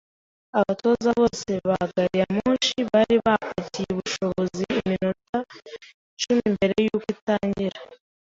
Abatoza 0.59 1.09
bose 1.19 1.51
ba 1.69 1.77
gari 1.93 2.15
ya 2.21 2.27
moshi 2.37 2.77
bari 2.91 3.15
bapakiye 3.25 3.89
ubushobozi 3.91 4.63
iminota 4.79 5.37
icumi 6.13 6.43
mbere 6.55 6.73
yuko 6.85 7.07
itangira. 7.15 7.77